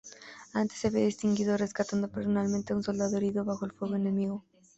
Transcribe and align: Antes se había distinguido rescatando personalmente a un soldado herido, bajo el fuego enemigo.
Antes 0.55 0.79
se 0.79 0.87
había 0.87 1.05
distinguido 1.05 1.55
rescatando 1.57 2.07
personalmente 2.07 2.73
a 2.73 2.75
un 2.75 2.81
soldado 2.81 3.17
herido, 3.17 3.45
bajo 3.45 3.65
el 3.65 3.71
fuego 3.71 3.95
enemigo. 3.97 4.43